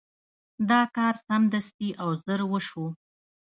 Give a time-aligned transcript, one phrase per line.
[0.69, 2.85] دا کار سمدستي او ژر وشو.